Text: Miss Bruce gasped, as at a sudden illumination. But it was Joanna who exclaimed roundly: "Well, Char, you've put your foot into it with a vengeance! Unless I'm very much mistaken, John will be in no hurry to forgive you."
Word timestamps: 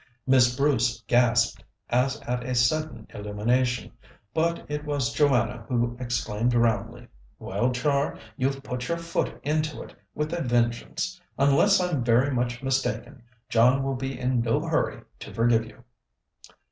Miss 0.25 0.55
Bruce 0.55 1.03
gasped, 1.05 1.63
as 1.89 2.19
at 2.21 2.43
a 2.43 2.55
sudden 2.55 3.05
illumination. 3.13 3.91
But 4.33 4.65
it 4.67 4.83
was 4.83 5.13
Joanna 5.13 5.63
who 5.69 5.95
exclaimed 5.99 6.55
roundly: 6.55 7.07
"Well, 7.37 7.71
Char, 7.71 8.17
you've 8.35 8.63
put 8.63 8.87
your 8.87 8.97
foot 8.97 9.39
into 9.43 9.83
it 9.83 9.93
with 10.15 10.33
a 10.33 10.41
vengeance! 10.41 11.21
Unless 11.37 11.79
I'm 11.79 12.03
very 12.03 12.33
much 12.33 12.63
mistaken, 12.63 13.21
John 13.47 13.83
will 13.83 13.93
be 13.93 14.19
in 14.19 14.41
no 14.41 14.59
hurry 14.61 15.03
to 15.19 15.33
forgive 15.35 15.65
you." 15.65 15.83